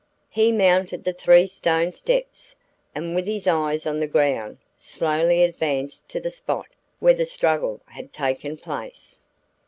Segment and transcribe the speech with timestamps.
[0.31, 2.55] He mounted the three stone steps,
[2.95, 6.65] and with his eyes on the ground, slowly advanced to the spot
[6.99, 9.19] where the struggle had taken place.